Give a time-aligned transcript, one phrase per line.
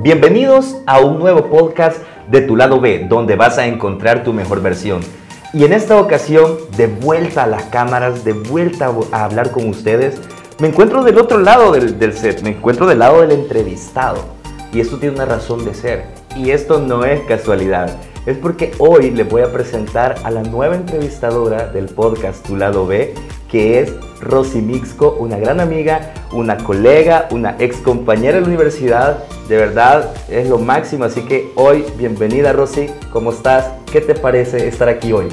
[0.00, 4.62] Bienvenidos a un nuevo podcast de Tu lado B, donde vas a encontrar tu mejor
[4.62, 5.00] versión.
[5.52, 10.20] Y en esta ocasión, de vuelta a las cámaras, de vuelta a hablar con ustedes,
[10.60, 14.20] me encuentro del otro lado del, set, me encuentro del lado del entrevistado.
[14.72, 16.04] Y esto tiene una razón de ser.
[16.36, 17.96] Y esto no es casualidad.
[18.28, 22.86] Es porque hoy les voy a presentar a la nueva entrevistadora del podcast Tu lado
[22.86, 23.14] B,
[23.50, 29.24] que es Rosy Mixco, una gran amiga, una colega, una ex compañera de la universidad.
[29.48, 33.70] De verdad es lo máximo, así que hoy bienvenida Rosy, ¿cómo estás?
[33.90, 35.28] ¿Qué te parece estar aquí hoy?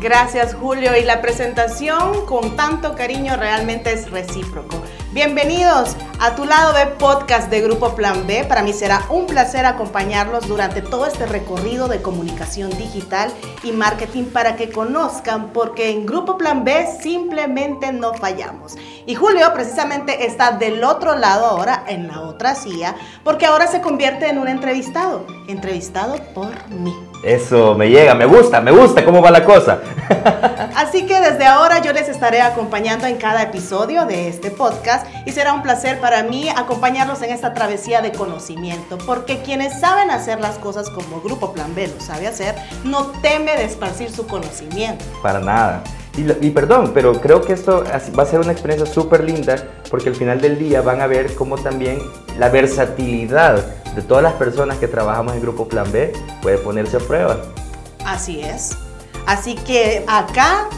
[0.00, 4.82] Gracias Julio y la presentación con tanto cariño realmente es recíproco.
[5.12, 8.44] Bienvenidos a tu lado de podcast de Grupo Plan B.
[8.44, 13.32] Para mí será un placer acompañarlos durante todo este recorrido de comunicación digital
[13.62, 18.76] y marketing para que conozcan, porque en Grupo Plan B simplemente no fallamos.
[19.06, 23.80] Y Julio precisamente está del otro lado ahora, en la otra silla, porque ahora se
[23.80, 26.94] convierte en un entrevistado, entrevistado por mí.
[27.26, 29.80] Eso me llega, me gusta, me gusta cómo va la cosa.
[30.76, 35.32] Así que desde ahora yo les estaré acompañando en cada episodio de este podcast y
[35.32, 40.38] será un placer para mí acompañarlos en esta travesía de conocimiento, porque quienes saben hacer
[40.38, 42.54] las cosas como Grupo Plan B lo sabe hacer,
[42.84, 45.04] no teme de esparcir su conocimiento.
[45.20, 45.82] Para nada.
[46.16, 47.84] Y, perdón, pero creo que esto
[48.18, 49.56] va a ser una experiencia súper linda
[49.90, 51.98] porque al final del día van a ver cómo también
[52.38, 53.62] la versatilidad
[53.94, 57.42] de todas las personas que trabajamos en Grupo Plan B puede ponerse a prueba.
[58.04, 58.78] Así es.
[59.26, 60.68] Así que acá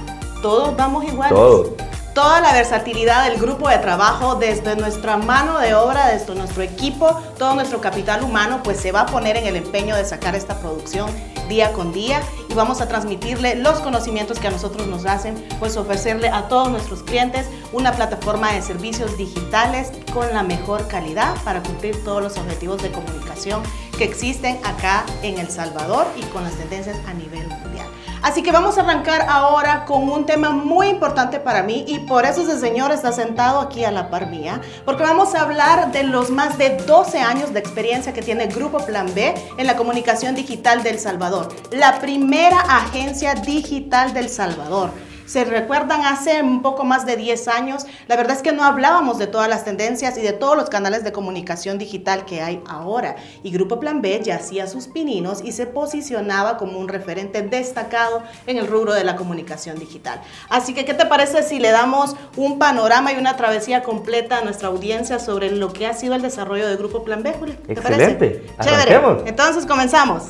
[0.43, 1.29] todos vamos igual.
[1.29, 1.88] Todo.
[2.19, 7.15] Toda la versatilidad del grupo de trabajo, desde nuestra mano de obra, desde nuestro equipo,
[7.39, 10.59] todo nuestro capital humano, pues se va a poner en el empeño de sacar esta
[10.59, 11.09] producción
[11.49, 15.77] día con día y vamos a transmitirle los conocimientos que a nosotros nos hacen, pues
[15.77, 21.63] ofrecerle a todos nuestros clientes una plataforma de servicios digitales con la mejor calidad para
[21.63, 23.63] cumplir todos los objetivos de comunicación
[23.97, 27.88] que existen acá en El Salvador y con las tendencias a nivel mundial.
[28.23, 32.25] Así que vamos a arrancar ahora con un tema muy importante para mí y por
[32.25, 36.03] eso ese señor está sentado aquí a la par mía, porque vamos a hablar de
[36.03, 40.35] los más de 12 años de experiencia que tiene Grupo Plan B en la comunicación
[40.35, 44.91] digital del Salvador, la primera agencia digital del Salvador
[45.29, 49.19] se recuerdan hace un poco más de 10 años, la verdad es que no hablábamos
[49.19, 53.17] de todas las tendencias y de todos los canales de comunicación digital que hay ahora.
[53.43, 58.23] Y Grupo Plan B ya hacía sus pininos y se posicionaba como un referente destacado
[58.47, 60.23] en el rubro de la comunicación digital.
[60.49, 64.45] Así que, ¿qué te parece si le damos un panorama y una travesía completa a
[64.45, 67.55] nuestra audiencia sobre lo que ha sido el desarrollo de Grupo Plan B, Julio?
[67.67, 68.45] ¿Te Excelente.
[68.57, 68.87] Parece?
[68.87, 69.29] Chévere.
[69.29, 70.23] Entonces comenzamos.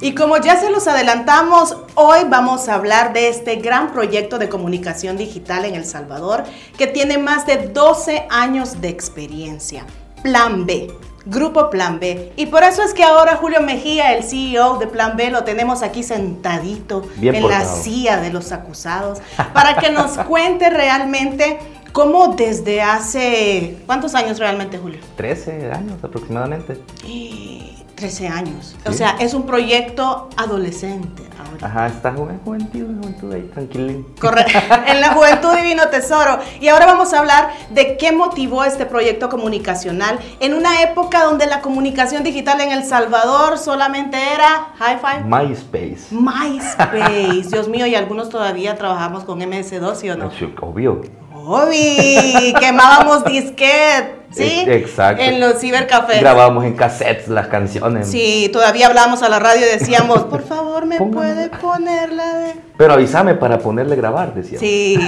[0.00, 4.48] Y como ya se los adelantamos, hoy vamos a hablar de este gran proyecto de
[4.48, 6.44] comunicación digital en El Salvador
[6.76, 9.86] que tiene más de 12 años de experiencia.
[10.22, 10.92] Plan B.
[11.26, 12.32] Grupo Plan B.
[12.36, 15.82] Y por eso es que ahora Julio Mejía, el CEO de Plan B, lo tenemos
[15.82, 19.20] aquí sentadito en la silla de los acusados
[19.54, 21.58] para que nos cuente realmente
[21.92, 23.78] cómo desde hace...
[23.86, 25.00] ¿Cuántos años realmente, Julio?
[25.16, 26.78] 13 años aproximadamente.
[27.06, 28.76] Y 13 años.
[28.86, 31.22] O sea, es un proyecto adolescente.
[31.62, 34.06] Ajá, está juventud, juventud ahí, tranquilín.
[34.20, 36.38] Correcto, en la juventud divino tesoro.
[36.60, 41.46] Y ahora vamos a hablar de qué motivó este proyecto comunicacional en una época donde
[41.46, 45.24] la comunicación digital en El Salvador solamente era hi-fi.
[45.24, 46.06] MySpace.
[46.10, 47.48] MySpace.
[47.50, 50.30] Dios mío, y algunos todavía trabajamos con MS2, ¿sí o no?
[50.60, 51.02] Obvio.
[51.46, 52.58] Obvio.
[52.58, 54.24] Quemábamos disquete.
[54.34, 54.64] ¿Sí?
[54.66, 55.22] Exacto.
[55.22, 56.20] En los cibercafés.
[56.20, 58.10] Grabábamos en cassettes las canciones.
[58.10, 62.54] Sí, todavía hablábamos a la radio y decíamos, por favor, ¿me puede poner la de...?
[62.76, 64.58] Pero avísame para ponerle grabar, decía.
[64.58, 64.98] Sí,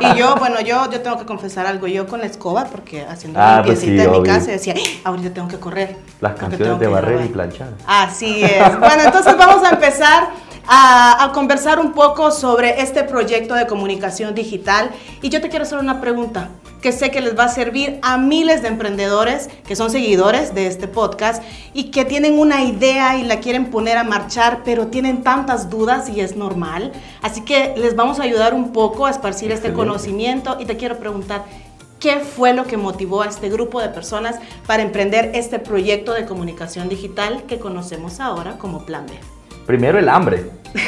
[0.00, 1.86] y yo, bueno, yo, yo tengo que confesar algo.
[1.86, 5.10] Yo con la escoba, porque haciendo ah, pues limpiecita en mi casa, decía, ¡Ah!
[5.10, 5.96] ahorita tengo que correr.
[6.20, 7.68] Las canciones de barrer y planchar.
[7.86, 8.80] Así es.
[8.80, 10.30] Bueno, entonces vamos a empezar
[10.66, 14.90] a, conversar un poco sobre este proyecto de comunicación digital.
[15.22, 16.50] Y yo te quiero hacer una pregunta
[16.80, 20.66] que sé que les va a servir a miles de emprendedores que son seguidores de
[20.66, 21.42] este podcast
[21.72, 26.08] y que tienen una idea y la quieren poner a marchar, pero tienen tantas dudas
[26.08, 26.92] y es normal.
[27.22, 30.98] Así que les vamos a ayudar un poco a esparcir este conocimiento y te quiero
[30.98, 31.44] preguntar,
[32.02, 34.34] ¿Qué fue lo que motivó a este grupo de personas
[34.66, 39.41] para emprender este proyecto de comunicación digital que conocemos ahora como Plan B?
[39.66, 40.44] Primero el hambre.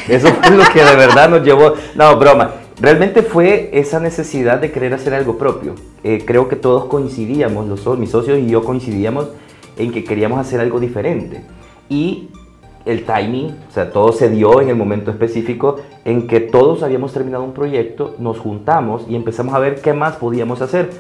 [0.09, 1.75] Eso fue lo que de verdad nos llevó.
[1.95, 2.53] No, broma.
[2.81, 5.75] Realmente fue esa necesidad de querer hacer algo propio.
[6.03, 9.29] Eh, creo que todos coincidíamos, los, mis socios y yo coincidíamos
[9.77, 11.45] en que queríamos hacer algo diferente.
[11.89, 12.31] Y
[12.85, 17.13] el timing, o sea, todo se dio en el momento específico en que todos habíamos
[17.13, 20.91] terminado un proyecto, nos juntamos y empezamos a ver qué más podíamos hacer.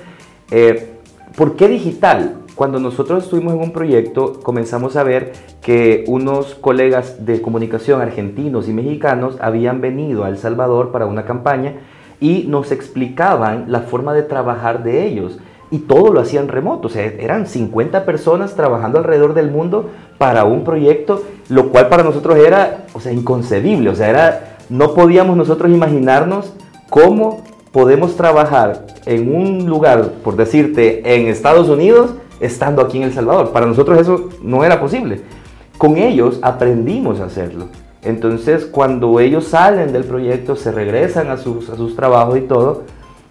[0.51, 0.93] Eh,
[1.37, 2.44] ¿Por qué digital?
[2.55, 8.69] Cuando nosotros estuvimos en un proyecto, comenzamos a ver que unos colegas de comunicación argentinos
[8.69, 11.75] y mexicanos habían venido a El Salvador para una campaña
[12.21, 15.39] y nos explicaban la forma de trabajar de ellos.
[15.71, 20.45] Y todo lo hacían remoto, o sea, eran 50 personas trabajando alrededor del mundo para
[20.45, 25.37] un proyecto, lo cual para nosotros era, o sea, inconcebible, o sea, era, no podíamos
[25.37, 26.53] nosotros imaginarnos
[26.89, 27.43] cómo
[27.73, 33.53] podemos trabajar en un lugar, por decirte, en Estados Unidos, estando aquí en El Salvador.
[33.53, 35.23] Para nosotros eso no era posible.
[35.79, 37.69] Con ellos aprendimos a hacerlo.
[38.03, 42.83] Entonces, cuando ellos salen del proyecto, se regresan a sus, a sus trabajos y todo,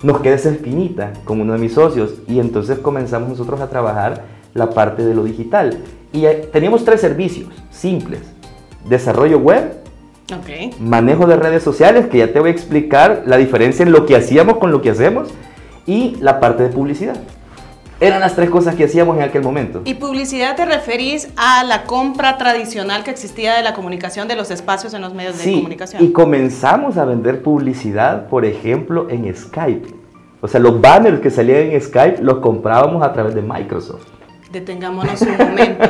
[0.01, 4.23] nos queda esa espinita con uno de mis socios y entonces comenzamos nosotros a trabajar
[4.53, 5.77] la parte de lo digital.
[6.11, 8.21] Y teníamos tres servicios simples.
[8.87, 9.75] Desarrollo web,
[10.79, 14.15] manejo de redes sociales, que ya te voy a explicar la diferencia en lo que
[14.15, 15.29] hacíamos con lo que hacemos,
[15.85, 17.17] y la parte de publicidad.
[18.03, 19.81] Eran las tres cosas que hacíamos en aquel momento.
[19.85, 24.51] ¿Y publicidad te referís a la compra tradicional que existía de la comunicación de los
[24.51, 26.03] espacios en los medios de comunicación?
[26.03, 29.87] Y comenzamos a vender publicidad, por ejemplo, en Skype.
[30.41, 34.03] O sea, los banners que salían en Skype los comprábamos a través de Microsoft.
[34.51, 35.89] Detengámonos un momento.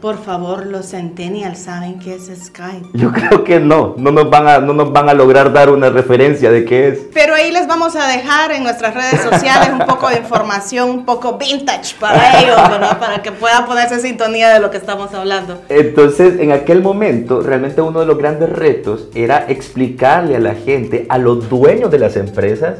[0.00, 2.86] Por favor, los centennials saben qué es Skype.
[2.94, 5.90] Yo creo que no, no nos, van a, no nos van a lograr dar una
[5.90, 6.98] referencia de qué es.
[7.12, 11.04] Pero ahí les vamos a dejar en nuestras redes sociales un poco de información, un
[11.04, 12.98] poco vintage para ellos, ¿verdad?
[12.98, 15.62] Para que puedan ponerse sintonía de lo que estamos hablando.
[15.68, 21.06] Entonces, en aquel momento, realmente uno de los grandes retos era explicarle a la gente,
[21.08, 22.78] a los dueños de las empresas,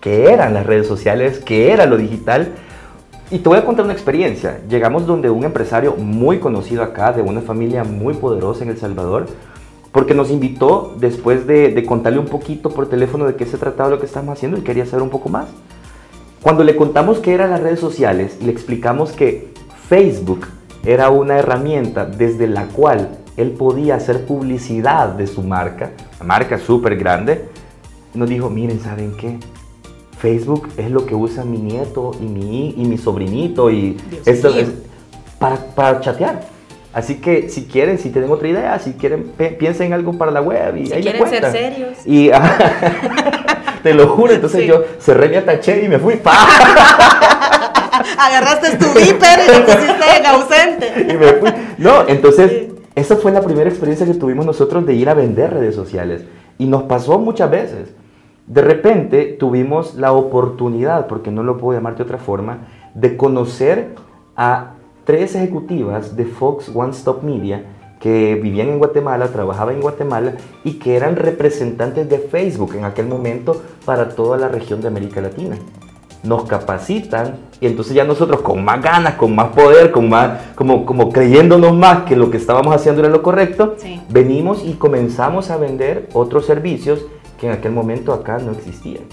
[0.00, 2.52] qué eran las redes sociales, qué era lo digital
[3.30, 4.60] y te voy a contar una experiencia.
[4.68, 9.26] Llegamos donde un empresario muy conocido acá, de una familia muy poderosa en El Salvador,
[9.92, 14.00] porque nos invitó después de, contarle un poquito por teléfono de qué se trataba lo
[14.00, 15.46] que estamos haciendo y quería saber un poco más.
[16.42, 19.52] Cuando le contamos qué eran las redes sociales y le explicamos que
[19.88, 20.46] Facebook
[20.84, 26.58] era una herramienta desde la cual él podía hacer publicidad de su marca, una marca
[26.58, 27.44] súper grande,
[28.14, 29.38] nos dijo, miren, ¿saben qué?
[30.20, 33.96] Facebook es lo que usa mi nieto y mi, y mi sobrinito y
[34.26, 34.68] esto es
[35.38, 36.42] para, para, chatear.
[36.92, 40.42] Así que si quieren, si tienen otra idea, si quieren, piensen en algo para la
[40.42, 41.98] web y si ahí quieren ser serios.
[42.04, 42.30] Y
[43.82, 46.20] te lo juro, entonces yo cerré mi ataché y me fui.
[48.18, 51.06] Agarraste tu viper y te pusiste en ausente.
[51.08, 51.50] y me fui.
[51.78, 55.74] No, entonces esa fue la primera experiencia que tuvimos nosotros de ir a vender redes
[55.74, 56.24] sociales.
[56.58, 57.88] Y nos pasó muchas veces.
[58.50, 63.94] De repente tuvimos la oportunidad, porque no lo puedo llamar de otra forma, de conocer
[64.34, 64.72] a
[65.04, 67.64] tres ejecutivas de Fox One Stop Media
[68.00, 70.32] que vivían en Guatemala, trabajaban en Guatemala
[70.64, 75.20] y que eran representantes de Facebook en aquel momento para toda la región de América
[75.20, 75.54] Latina.
[76.24, 80.84] Nos capacitan y entonces ya nosotros con más ganas, con más poder, con más, como,
[80.84, 83.76] como creyéndonos más que lo que estábamos haciendo era lo correcto,
[84.08, 87.06] venimos y comenzamos a vender otros servicios
[87.40, 89.04] que en aquel momento acá no existían.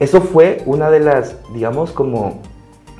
[0.00, 2.40] Eso fue una de las, digamos, como,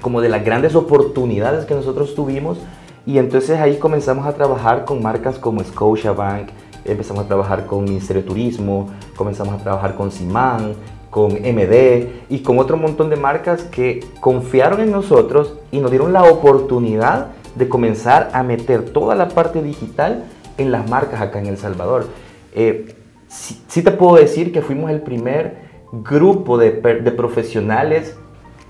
[0.01, 2.59] como de las grandes oportunidades que nosotros tuvimos
[3.07, 6.49] y entonces ahí comenzamos a trabajar con marcas como Scotiabank,
[6.85, 10.75] empezamos a trabajar con Ministerio de Turismo, comenzamos a trabajar con Simán,
[11.11, 16.13] con MD y con otro montón de marcas que confiaron en nosotros y nos dieron
[16.13, 20.25] la oportunidad de comenzar a meter toda la parte digital
[20.59, 22.07] en las marcas acá en El Salvador.
[22.55, 22.97] Eh,
[23.35, 28.17] sí, te puedo decir que fuimos el primer grupo de, profesionales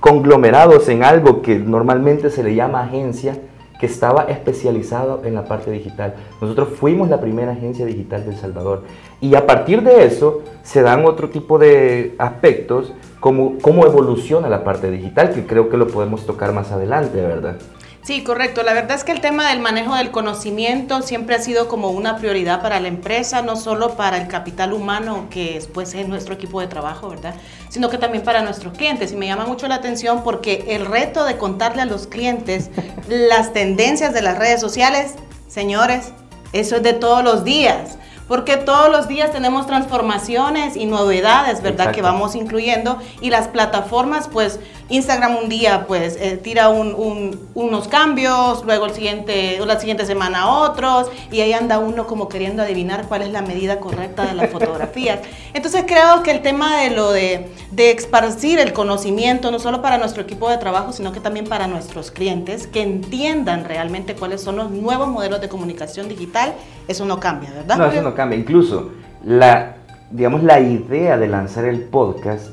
[0.00, 3.38] conglomerados en algo que normalmente se le llama agencia,
[3.80, 6.14] que estaba especializado en la parte digital.
[6.40, 8.82] Nosotros fuimos la primera agencia digital de El Salvador.
[9.20, 14.62] Y a partir de eso se dan otro tipo de aspectos como cómo evoluciona la
[14.62, 17.56] parte digital, que creo que lo podemos tocar más adelante, ¿verdad?
[18.04, 18.62] Sí, correcto.
[18.62, 22.18] La verdad es que el tema del manejo del conocimiento siempre ha sido como una
[22.18, 26.60] prioridad para la empresa, no solo para el capital humano, que después es nuestro equipo
[26.60, 27.34] de trabajo, ¿verdad?
[27.70, 29.10] Sino que también para nuestros clientes.
[29.12, 32.68] Y me llama mucho la atención porque el reto de contarle a los clientes
[33.08, 35.14] las tendencias de las redes sociales,
[35.48, 36.12] señores,
[36.52, 37.96] eso es de todos los días
[38.28, 41.92] porque todos los días tenemos transformaciones y novedades, ¿verdad?
[41.92, 48.64] Que vamos incluyendo y las plataformas, pues Instagram un día, pues eh, tira unos cambios,
[48.64, 53.22] luego el siguiente, la siguiente semana otros y ahí anda uno como queriendo adivinar cuál
[53.22, 55.20] es la medida correcta de las fotografías.
[55.54, 59.98] Entonces creo que el tema de lo de, de esparcir el conocimiento, no solo para
[59.98, 64.56] nuestro equipo de trabajo, sino que también para nuestros clientes, que entiendan realmente cuáles son
[64.56, 66.54] los nuevos modelos de comunicación digital,
[66.88, 67.78] eso no cambia, ¿verdad?
[67.78, 68.38] No, eso no cambia.
[68.38, 68.90] Incluso
[69.24, 69.76] la,
[70.10, 72.48] digamos, la idea de lanzar el podcast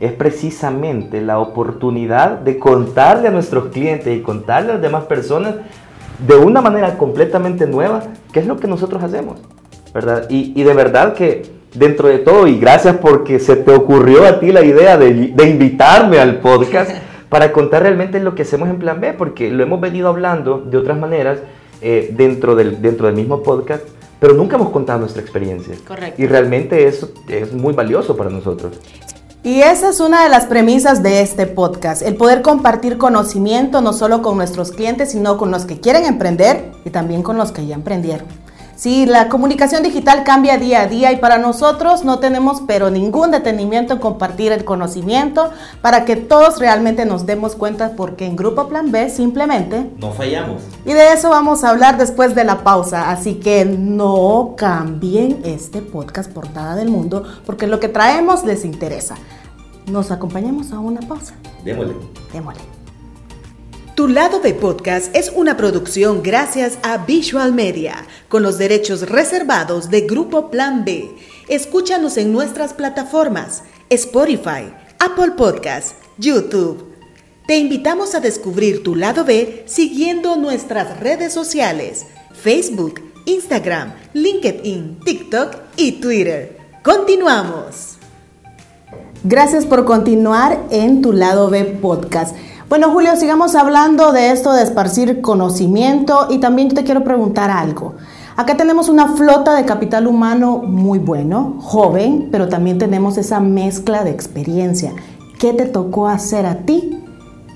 [0.00, 5.54] es precisamente la oportunidad de contarle a nuestros clientes y contarle a las demás personas
[6.26, 8.02] de una manera completamente nueva
[8.32, 9.38] qué es lo que nosotros hacemos,
[9.94, 10.26] ¿verdad?
[10.28, 11.42] Y, y de verdad que
[11.74, 15.48] dentro de todo, y gracias porque se te ocurrió a ti la idea de, de
[15.48, 16.90] invitarme al podcast
[17.28, 20.76] para contar realmente lo que hacemos en Plan B, porque lo hemos venido hablando de
[20.76, 21.38] otras maneras
[21.80, 23.84] eh, dentro, del, dentro del mismo podcast,
[24.22, 25.74] pero nunca hemos contado nuestra experiencia.
[25.84, 26.22] Correcto.
[26.22, 28.78] Y realmente eso es muy valioso para nosotros.
[29.42, 33.92] Y esa es una de las premisas de este podcast, el poder compartir conocimiento no
[33.92, 37.66] solo con nuestros clientes, sino con los que quieren emprender y también con los que
[37.66, 38.28] ya emprendieron.
[38.82, 43.30] Sí, la comunicación digital cambia día a día y para nosotros no tenemos pero ningún
[43.30, 48.68] detenimiento en compartir el conocimiento para que todos realmente nos demos cuenta porque en Grupo
[48.68, 50.62] Plan B simplemente no fallamos.
[50.84, 55.80] Y de eso vamos a hablar después de la pausa, así que no cambien este
[55.80, 59.14] podcast Portada del Mundo porque lo que traemos les interesa.
[59.86, 61.34] Nos acompañamos a una pausa.
[61.64, 61.94] Démosle.
[62.32, 62.81] Démosle.
[63.94, 69.90] Tu lado B podcast es una producción gracias a Visual Media, con los derechos reservados
[69.90, 71.10] de Grupo Plan B.
[71.48, 76.86] Escúchanos en nuestras plataformas Spotify, Apple Podcasts, YouTube.
[77.46, 85.54] Te invitamos a descubrir tu lado B siguiendo nuestras redes sociales, Facebook, Instagram, LinkedIn, TikTok
[85.76, 86.56] y Twitter.
[86.82, 87.98] Continuamos.
[89.22, 92.34] Gracias por continuar en tu lado B podcast.
[92.72, 97.96] Bueno, Julio, sigamos hablando de esto de esparcir conocimiento y también te quiero preguntar algo.
[98.34, 104.04] Acá tenemos una flota de capital humano muy bueno, joven, pero también tenemos esa mezcla
[104.04, 104.94] de experiencia.
[105.38, 106.98] ¿Qué te tocó hacer a ti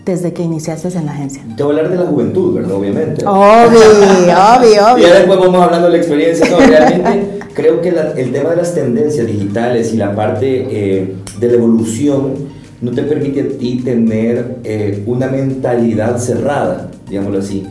[0.04, 1.42] desde que iniciaste en la agencia?
[1.56, 2.72] Te voy a hablar de la juventud, ¿verdad?
[2.72, 3.24] Obviamente.
[3.24, 3.80] Obvio,
[4.58, 4.98] obvio, obvio.
[4.98, 6.46] Y ya después vamos hablando de la experiencia.
[6.50, 11.16] No, realmente creo que la, el tema de las tendencias digitales y la parte eh,
[11.40, 12.45] de la evolución
[12.80, 17.64] no te permite a ti tener eh, una mentalidad cerrada, digámoslo así.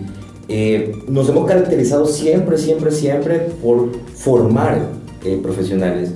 [0.47, 4.79] Eh, nos hemos caracterizado siempre, siempre, siempre por formar
[5.23, 6.11] eh, profesionales.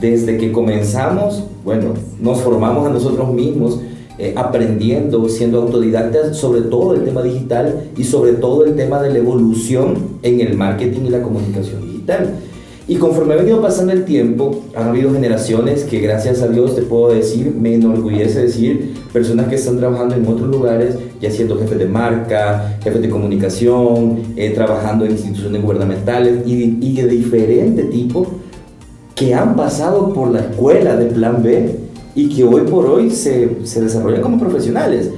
[0.00, 3.80] Desde que comenzamos, bueno, nos formamos a nosotros mismos,
[4.34, 9.18] aprendiendo, siendo autodidactas sobre todo el tema digital y sobre todo el tema de la
[9.18, 12.34] evolución en el marketing y la comunicación digital.
[12.88, 16.82] Y conforme ha venido pasando el tiempo, han habido generaciones que gracias a Dios te
[16.82, 21.80] puedo decir, me enorgullece decir, personas que están trabajando en otros lugares, ya siendo jefes
[21.80, 28.24] de marca, jefes de comunicación, eh, trabajando en instituciones gubernamentales y, y de diferente tipo,
[29.16, 31.80] que han pasado por la escuela de Plan B
[32.14, 35.10] y que hoy por hoy se, se desarrollan como profesionales.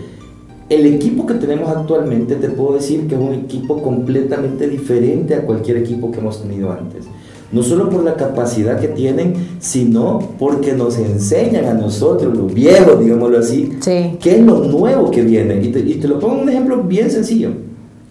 [0.70, 5.42] El equipo que tenemos actualmente te puedo decir que es un equipo completamente diferente a
[5.42, 7.04] cualquier equipo que hemos tenido antes
[7.50, 13.00] no solo por la capacidad que tienen, sino porque nos enseñan a nosotros, los viejos,
[13.00, 15.62] digámoslo así, qué es lo nuevo que viene.
[15.62, 17.50] Y te, lo pongo un ejemplo bien sencillo.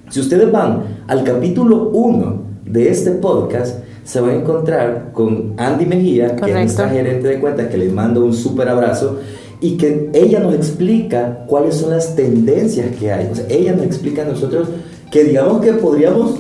[0.10, 5.86] Si ustedes van al capítulo 1 de este podcast, se van a encontrar con Andy
[5.86, 9.20] Mejía, que es nuestra gerente de cuentas, que les mando un súper abrazo,
[9.60, 13.30] y que ella nos explica cuáles son las tendencias que hay.
[13.32, 14.70] O sea, ella nos explica a nosotros
[15.12, 16.40] que digamos que podríamos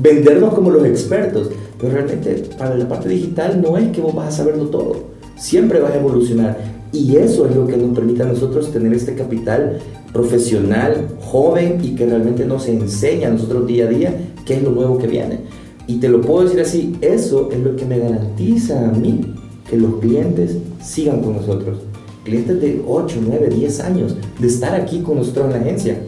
[0.00, 1.50] vendernos como los expertos,
[1.84, 4.96] pero realmente para la parte digital no es que vos vas a saberlo todo,
[5.36, 6.56] siempre vas a evolucionar.
[6.92, 9.80] Y eso es lo que nos permite a nosotros tener este capital
[10.12, 14.70] profesional, joven y que realmente nos enseña a nosotros día a día qué es lo
[14.70, 15.40] nuevo que viene.
[15.86, 19.34] Y te lo puedo decir así, eso es lo que me garantiza a mí
[19.68, 21.80] que los clientes sigan con nosotros.
[22.24, 25.98] Clientes de 8, 9, 10 años de estar aquí con nosotros en la agencia.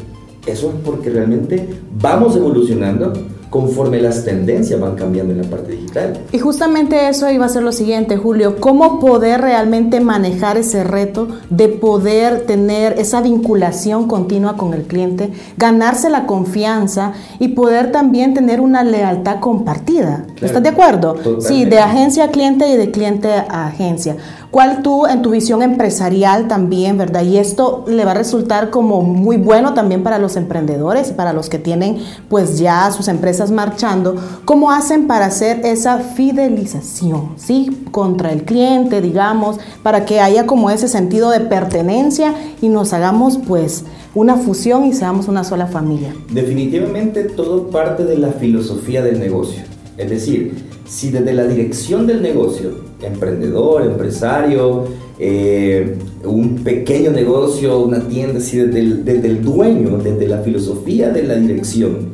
[0.46, 1.68] Eso es porque realmente
[2.00, 3.12] vamos evolucionando,
[3.50, 6.18] conforme las tendencias van cambiando en la parte digital.
[6.32, 11.28] Y justamente eso iba a ser lo siguiente, Julio, ¿cómo poder realmente manejar ese reto
[11.50, 18.34] de poder tener esa vinculación continua con el cliente, ganarse la confianza y poder también
[18.34, 20.26] tener una lealtad compartida?
[20.40, 21.16] ¿Estás de acuerdo?
[21.40, 24.16] Sí, de agencia a cliente y de cliente a agencia.
[24.50, 27.22] ¿Cuál tú en tu visión empresarial también, verdad?
[27.22, 31.48] Y esto le va a resultar como muy bueno también para los emprendedores, para los
[31.48, 31.98] que tienen
[32.28, 34.16] pues ya sus empresas marchando.
[34.44, 37.86] ¿Cómo hacen para hacer esa fidelización, sí?
[37.90, 43.38] Contra el cliente, digamos, para que haya como ese sentido de pertenencia y nos hagamos
[43.46, 43.84] pues
[44.14, 46.14] una fusión y seamos una sola familia.
[46.30, 49.62] Definitivamente todo parte de la filosofía del negocio.
[49.98, 54.84] Es decir, si desde la dirección del negocio emprendedor, empresario,
[55.18, 61.10] eh, un pequeño negocio, una tienda, así desde el, desde el dueño, desde la filosofía
[61.10, 62.10] de la dirección.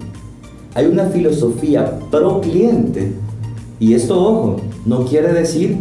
[0.74, 3.12] Hay una filosofía pro cliente.
[3.80, 4.56] Y esto, ojo,
[4.86, 5.78] no quiere decir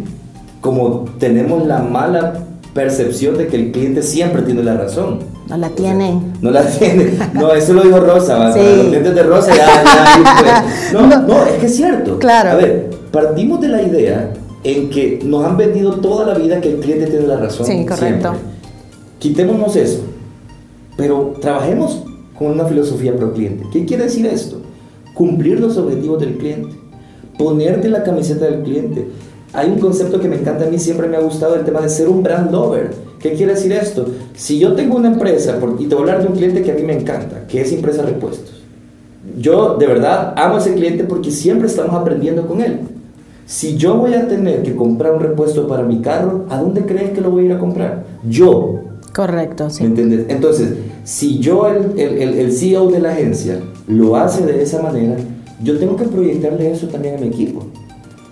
[0.60, 2.34] como tenemos la mala
[2.72, 5.18] percepción de que el cliente siempre tiene la razón.
[5.48, 6.32] No la tienen.
[6.40, 7.18] no la tienen.
[7.34, 8.52] No, eso lo dijo Rosa.
[8.52, 8.60] Sí.
[8.60, 12.18] Los clientes de Rosa ya, no, no, es que es cierto.
[12.18, 12.52] Claro.
[12.52, 14.32] A ver, partimos de la idea
[14.64, 17.66] en que nos han vendido toda la vida que el cliente tiene la razón.
[17.66, 18.32] Sí, correcto.
[19.18, 20.00] Quitémonos eso,
[20.96, 22.02] pero trabajemos
[22.38, 23.64] con una filosofía pro cliente.
[23.72, 24.60] ¿Qué quiere decir esto?
[25.14, 26.74] Cumplir los objetivos del cliente,
[27.38, 29.06] ponerte la camiseta del cliente.
[29.52, 31.88] Hay un concepto que me encanta a mí, siempre me ha gustado, el tema de
[31.88, 32.90] ser un brand lover.
[33.20, 34.06] ¿Qué quiere decir esto?
[34.34, 36.74] Si yo tengo una empresa, y te voy a hablar de un cliente que a
[36.74, 38.62] mí me encanta, que es Impresa Repuestos.
[39.38, 42.80] Yo de verdad amo a ese cliente porque siempre estamos aprendiendo con él.
[43.52, 47.10] Si yo voy a tener que comprar un repuesto para mi carro, ¿a dónde crees
[47.10, 48.02] que lo voy a ir a comprar?
[48.26, 48.80] Yo.
[49.14, 49.82] Correcto, sí.
[49.82, 50.24] ¿Me entiendes?
[50.30, 50.72] Entonces,
[51.04, 55.18] si yo, el, el, el, CEO de la agencia, lo hace de esa manera,
[55.62, 57.66] yo tengo que proyectarle eso también a mi equipo.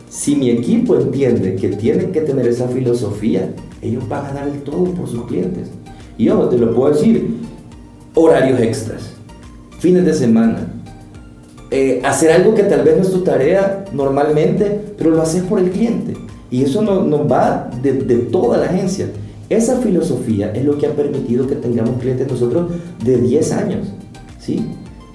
[0.09, 4.63] Si mi equipo entiende que tienen que tener esa filosofía, ellos van a dar el
[4.63, 5.69] todo por sus clientes.
[6.17, 7.37] Y yo te lo puedo decir,
[8.15, 9.13] horarios extras,
[9.81, 10.67] fines de semana,
[11.71, 15.61] eh, hacer algo que tal vez no es tu tarea normalmente, pero lo haces por
[15.61, 16.15] el cliente.
[16.51, 19.07] Y eso nos no va de, toda la agencia.
[19.49, 22.73] Esa filosofía es lo que ha permitido que tengamos clientes nosotros
[23.05, 23.87] de 10 años.
[24.39, 24.67] ¿sí?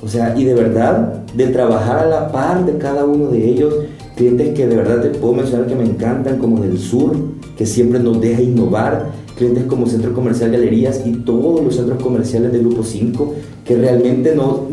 [0.01, 3.73] O sea, y de verdad, de trabajar a la par de cada uno de ellos,
[4.15, 7.13] clientes que de verdad te puedo mencionar que me encantan, como del sur,
[7.57, 12.51] que siempre nos deja innovar, clientes como Centro Comercial Galerías y todos los centros comerciales
[12.51, 13.33] del Grupo 5,
[13.65, 14.67] que realmente no,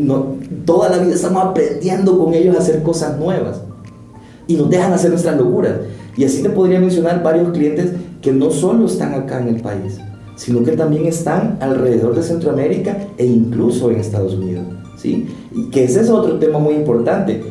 [0.65, 3.61] toda la vida estamos aprendiendo con ellos a hacer cosas nuevas
[4.47, 5.73] y nos dejan hacer nuestras locuras.
[6.15, 9.97] Y así te podría mencionar varios clientes que no solo están acá en el país,
[10.35, 14.65] sino que también están alrededor de Centroamérica e incluso en Estados Unidos.
[14.97, 15.27] ¿sí?
[15.53, 17.43] Y que ese es otro tema muy importante.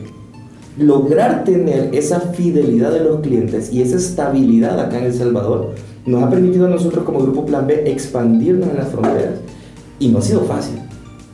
[0.79, 5.71] Lograr tener esa fidelidad de los clientes y esa estabilidad acá en El Salvador
[6.07, 9.35] nos ha permitido a nosotros como Grupo Plan B expandirnos en las fronteras.
[9.99, 10.81] Y no ha sido fácil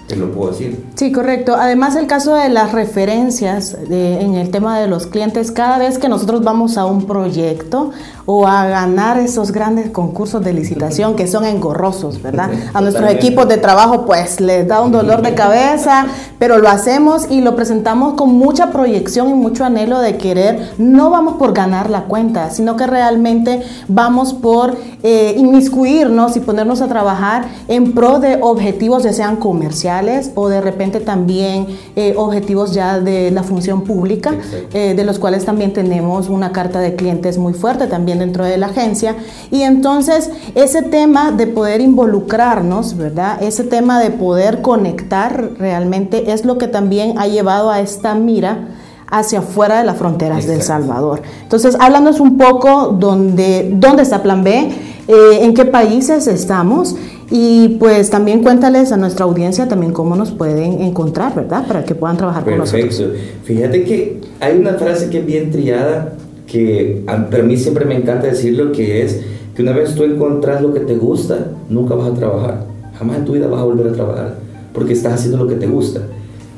[0.09, 0.87] te lo puedo decir.
[0.95, 1.55] Sí, correcto.
[1.55, 6.09] Además, el caso de las referencias en el tema de los clientes, cada vez que
[6.09, 7.91] nosotros vamos a un proyecto
[8.25, 12.51] o a ganar esos grandes concursos de licitación que son engorrosos, ¿verdad?
[12.73, 16.07] A nuestros equipos de trabajo, pues les da un dolor de cabeza,
[16.39, 20.73] pero lo hacemos y lo presentamos con mucha proyección y mucho anhelo de querer.
[20.79, 26.81] No vamos por ganar la cuenta, sino que realmente vamos por eh, inmiscuirnos y ponernos
[26.81, 29.98] a trabajar en pro de objetivos, ya sean comerciales
[30.35, 34.35] o de repente también eh, objetivos ya de la función pública,
[34.73, 38.57] eh, de los cuales también tenemos una carta de clientes muy fuerte también dentro de
[38.57, 39.17] la agencia.
[39.51, 43.43] Y entonces ese tema de poder involucrarnos, ¿verdad?
[43.43, 48.69] Ese tema de poder conectar realmente es lo que también ha llevado a esta mira
[49.11, 51.23] hacia afuera de las fronteras del Salvador.
[51.43, 54.71] Entonces, háblanos un poco dónde, dónde está Plan B,
[55.09, 56.95] eh, en qué países estamos
[57.31, 61.67] y pues también cuéntales a nuestra audiencia también cómo nos pueden encontrar, ¿verdad?
[61.67, 63.03] Para que puedan trabajar con nosotros.
[63.45, 66.15] Fíjate que hay una frase que es bien triada,
[66.47, 69.21] que a, mí siempre me encanta decirlo, que es
[69.55, 72.67] que una vez tú encontrás lo que te gusta, nunca vas a trabajar.
[72.99, 74.39] Jamás en tu vida vas a volver a trabajar,
[74.73, 76.01] porque estás haciendo lo que te gusta.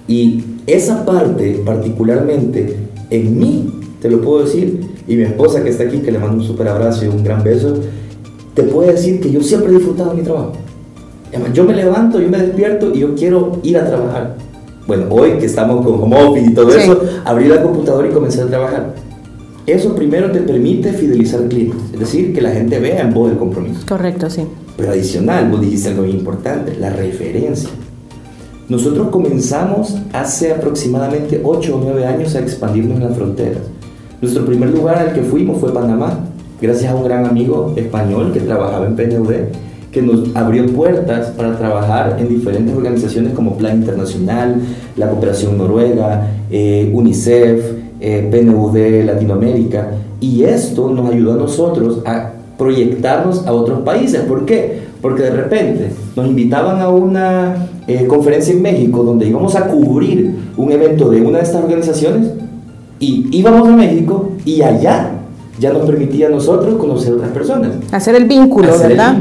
[0.06, 2.76] Y esa parte, particularmente
[3.10, 6.36] en mí, te lo puedo decir, y mi esposa que está aquí, que le mando
[6.36, 7.74] un super abrazo y un gran beso,
[8.60, 10.52] te puedo decir que yo siempre he disfrutado mi trabajo.
[11.54, 14.36] Yo me levanto, yo me despierto y yo quiero ir a trabajar.
[14.86, 18.42] Bueno, hoy que estamos con home office y todo eso, abrí la computadora y comencé
[18.42, 18.94] a trabajar.
[19.66, 23.38] Eso primero te permite fidelizar clientes, es decir, que la gente vea en vos el
[23.38, 23.80] compromiso.
[23.88, 24.42] Correcto, sí.
[24.76, 27.70] Pero adicional, vos dijiste algo muy importante, la referencia.
[28.68, 33.62] Nosotros comenzamos hace aproximadamente 8 o 9 años a expandirnos en las fronteras.
[34.20, 36.26] Nuestro primer lugar al que fuimos fue Panamá
[36.60, 39.32] gracias a un gran amigo español que trabajaba en PNUD,
[39.90, 44.56] que nos abrió puertas para trabajar en diferentes organizaciones como Plan Internacional,
[44.96, 47.64] la Cooperación Noruega, eh, UNICEF,
[48.00, 49.92] eh, PNUD Latinoamérica.
[50.20, 54.20] Y esto nos ayudó a nosotros a proyectarnos a otros países.
[54.20, 54.90] ¿Por qué?
[55.00, 60.34] Porque de repente nos invitaban a una eh, conferencia en México donde íbamos a cubrir
[60.56, 62.28] un evento de una de estas organizaciones
[63.00, 65.09] y íbamos a México y allá
[65.60, 67.72] ya nos permitía a nosotros conocer a otras personas.
[67.92, 69.16] Hacer el vínculo, ¿verdad?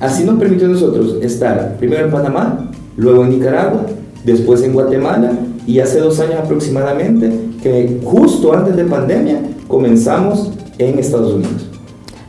[0.00, 3.86] Así nos permitió a nosotros estar primero en Panamá, luego en Nicaragua,
[4.24, 5.32] después en Guatemala
[5.66, 11.70] y hace dos años aproximadamente, que justo antes de pandemia, comenzamos en Estados Unidos.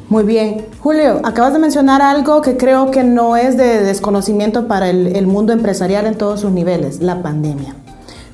[0.07, 0.65] Muy bien.
[0.79, 5.25] Julio, acabas de mencionar algo que creo que no es de desconocimiento para el, el
[5.25, 7.75] mundo empresarial en todos sus niveles, la pandemia.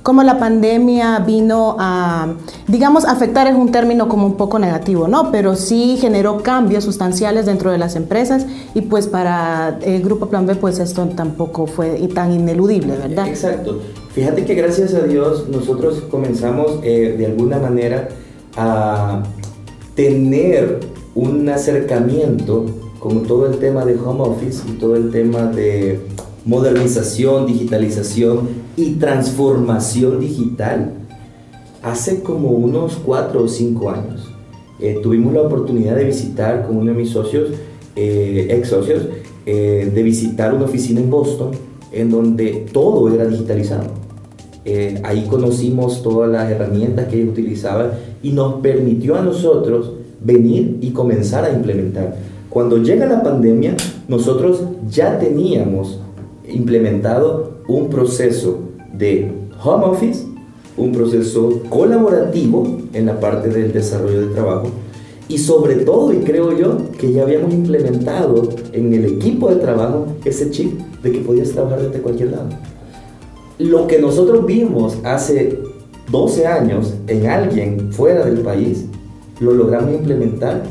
[0.03, 2.33] Cómo la pandemia vino a,
[2.67, 5.31] digamos, afectar es un término como un poco negativo, ¿no?
[5.31, 10.45] Pero sí generó cambios sustanciales dentro de las empresas y pues para el Grupo Plan
[10.45, 13.27] B pues esto tampoco fue tan ineludible, ¿verdad?
[13.27, 13.79] Exacto.
[14.13, 18.09] Fíjate que gracias a Dios nosotros comenzamos eh, de alguna manera
[18.57, 19.23] a
[19.95, 20.79] tener
[21.15, 22.65] un acercamiento
[22.99, 25.99] con todo el tema de home office y todo el tema de
[26.45, 30.93] modernización, digitalización y transformación digital.
[31.83, 34.31] Hace como unos cuatro o cinco años
[34.79, 37.49] eh, tuvimos la oportunidad de visitar con uno de mis socios,
[37.95, 39.03] eh, ex socios,
[39.45, 41.51] eh, de visitar una oficina en Boston
[41.91, 44.01] en donde todo era digitalizado.
[45.03, 49.91] ahí conocimos todas las herramientas que ellos utilizaban y nos permitió a nosotros
[50.23, 52.15] venir y comenzar a implementar.
[52.49, 53.75] Cuando llega la pandemia,
[54.07, 55.99] nosotros ya teníamos
[56.51, 58.59] implementado un proceso
[58.93, 59.31] de
[59.63, 60.25] home office,
[60.77, 64.67] un proceso colaborativo en la parte del desarrollo de trabajo
[65.31, 70.07] y sobre todo, y creo yo, que ya habíamos implementado en el equipo de trabajo
[70.25, 72.49] ese chip de que podías trabajar desde cualquier lado.
[73.57, 75.57] Lo que nosotros vimos hace
[76.11, 78.87] 12 años en alguien fuera del país,
[79.39, 80.63] lo logramos implementar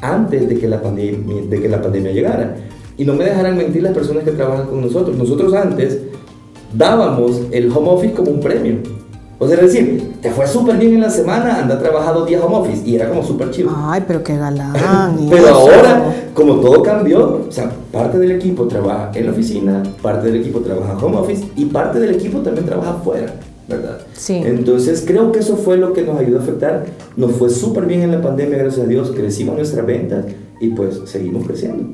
[0.00, 2.56] antes de que la de que la pandemia llegara.
[2.98, 5.98] Y no me dejarán mentir las personas que trabajan con nosotros.Nosotros antes
[6.74, 8.76] dábamos el home office como un premio.
[9.40, 12.56] O sea, es decir, te fue súper bien en la semana, anda dos días home
[12.56, 13.70] office y era como súper chido.
[13.72, 14.72] Ay, pero qué galán.
[15.30, 20.26] pero ahora, como todo cambió, o sea, parte del equipo trabaja en la oficina, parte
[20.26, 23.32] del equipo trabaja home office y parte del equipo también trabaja afuera.
[23.68, 24.00] ¿verdad?
[24.14, 24.34] Sí.
[24.34, 26.86] Entonces creo que eso fue lo que nos ayudó a afectar.
[27.16, 30.24] Nos fue súper bien en la pandemia, gracias a Dios, crecimos nuestras ventas
[30.60, 31.84] y pues seguimos creciendo.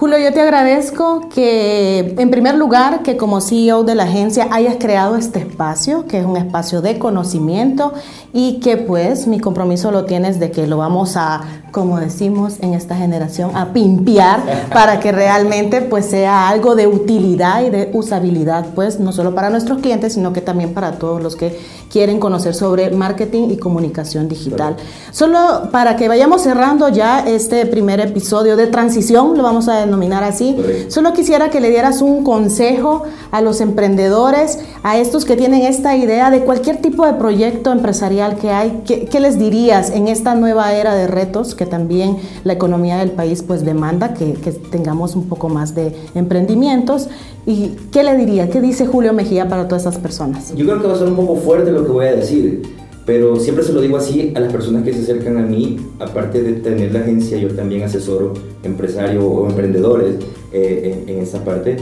[0.00, 4.76] Julio, yo te agradezco que, en primer lugar, que como CEO de la agencia hayas
[4.80, 7.92] creado este espacio, que es un espacio de conocimiento
[8.32, 12.72] y que pues mi compromiso lo tienes de que lo vamos a, como decimos en
[12.72, 18.68] esta generación, a pimpear para que realmente pues sea algo de utilidad y de usabilidad,
[18.74, 21.58] pues no solo para nuestros clientes, sino que también para todos los que
[21.90, 24.76] quieren conocer sobre marketing y comunicación digital.
[25.10, 30.24] Solo para que vayamos cerrando ya este primer episodio de transición, lo vamos a denominar
[30.24, 30.56] así,
[30.88, 35.96] solo quisiera que le dieras un consejo a los emprendedores, a estos que tienen esta
[35.96, 40.72] idea de cualquier tipo de proyecto empresarial que hay, ¿qué, les dirías en esta nueva
[40.72, 45.28] era de retos que también la economía del país pues demanda, que, que tengamos un
[45.28, 47.08] poco más de emprendimientos?
[47.46, 48.50] ¿Y qué le diría?
[48.50, 50.54] ¿Qué dice Julio Mejía para todas esas personas?
[50.54, 52.62] Yo creo que va a ser un poco fuerte lo que voy a decir,
[53.10, 56.44] pero siempre se lo digo así a las personas que se acercan a mí, aparte
[56.44, 60.14] de tener la agencia, yo también asesoro empresarios o emprendedores
[60.52, 61.76] eh, en, esa parte.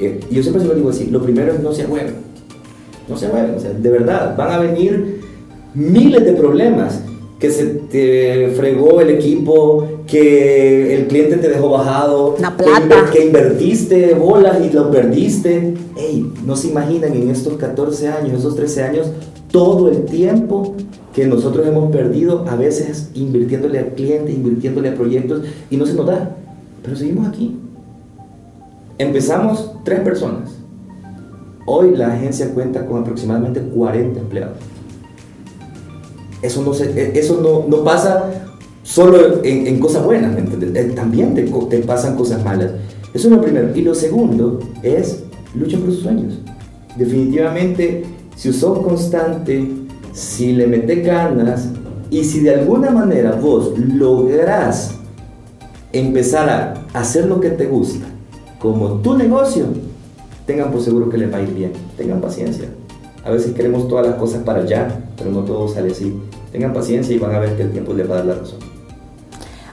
[0.00, 2.14] Eh, yo siempre se lo digo así, lo primero es no se hueven,
[3.08, 5.20] no se hueven, o sea, de verdad, van a venir
[5.72, 7.00] miles de problemas
[7.38, 12.34] que se te fregó el equipo, que el cliente te dejó bajado,
[13.12, 15.74] Que, invertiste bolas y lo perdiste.
[15.96, 19.06] Ey, no se imaginan en estos 14 años, esos 13 años,
[19.52, 20.74] todo el tiempo
[21.14, 25.94] que nosotros hemos perdido, a veces invirtiéndole al cliente, invirtiéndole a proyectos, y no se
[25.94, 26.36] nos da.
[26.82, 27.56] Pero seguimos aquí.
[28.98, 30.50] Empezamos tres personas.
[31.66, 34.58] Hoy la agencia cuenta con aproximadamente 40 empleados.
[36.40, 38.48] Eso no, se, e, eso no, no pasa
[38.82, 42.72] solo en, en, cosas buenas, eh, También te, te, pasan cosas malas.
[43.14, 43.76] Eso es lo primero.
[43.76, 45.22] Y lo segundo es
[45.54, 46.40] lucha por sus sueños.
[46.96, 48.04] Definitivamente,
[48.42, 49.70] si sos constante,
[50.12, 51.68] si le metes ganas
[52.10, 54.96] y si de alguna manera vos lográs
[55.92, 58.04] empezar a hacer lo que te gusta
[58.58, 59.66] como tu negocio,
[60.44, 61.72] tengan por seguro que les va a ir bien.
[61.96, 62.66] Tengan paciencia.
[63.24, 66.12] A veces queremos todas las cosas para allá, pero no todo sale así.
[66.50, 68.71] Tengan paciencia y van a ver que el tiempo les va a dar la razón.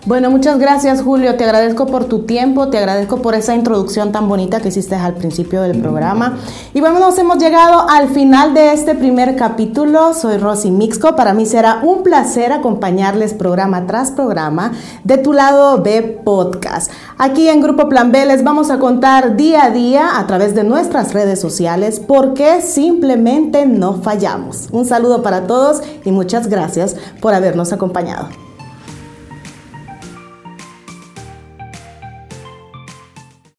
[0.05, 4.29] Bueno, muchas gracias Julio, te agradezco por tu tiempo, te agradezco por esa introducción tan
[4.29, 6.37] bonita que hiciste al principio del programa.
[6.73, 10.13] Y bueno, nos hemos llegado al final de este primer capítulo.
[10.13, 14.71] Soy Rosy Mixco, para mí será un placer acompañarles programa tras programa
[15.03, 16.91] de tu lado B Podcast.
[17.17, 20.63] Aquí en Grupo Plan B les vamos a contar día a día a través de
[20.63, 24.69] nuestras redes sociales por qué simplemente no fallamos.
[24.71, 28.48] Un saludo para todos y muchas gracias por habernos acompañado.